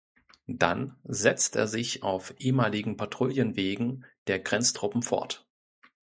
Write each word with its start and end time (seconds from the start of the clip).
Dann 0.47 0.95
setzt 1.03 1.55
er 1.55 1.67
sich 1.67 2.01
auf 2.01 2.33
ehemaligen 2.39 2.97
Patroullienwegen 2.97 4.03
der 4.25 4.39
Grenztruppen 4.39 5.03
fort. 5.03 5.47